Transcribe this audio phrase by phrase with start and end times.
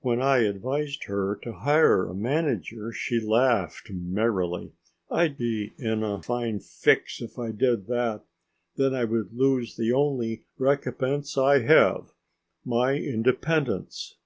[0.00, 4.72] When I advised her to hire a manager she laughed merrily:
[5.10, 8.24] "I'd be in a fine fix if I did that!
[8.76, 12.14] Then I would lose the only recompense I have:
[12.64, 14.16] my independence!"